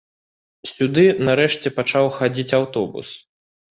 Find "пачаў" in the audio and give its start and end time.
1.79-2.13